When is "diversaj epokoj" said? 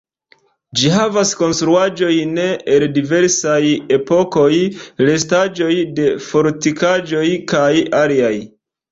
2.95-4.47